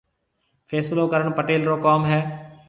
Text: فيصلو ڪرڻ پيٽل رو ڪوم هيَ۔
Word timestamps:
فيصلو 0.69 1.03
ڪرڻ 1.13 1.27
پيٽل 1.37 1.61
رو 1.69 1.75
ڪوم 1.85 2.01
هيَ۔ 2.11 2.19